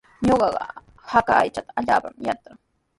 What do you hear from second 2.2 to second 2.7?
yatraa.